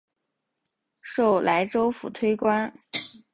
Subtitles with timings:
[1.03, 2.73] 授莱州府推官。